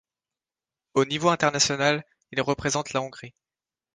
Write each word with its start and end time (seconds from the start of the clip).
Au 0.95 1.05
niveau 1.05 1.29
international, 1.29 2.03
il 2.31 2.41
représente 2.41 2.91
la 2.91 3.03
Hongrie. 3.03 3.35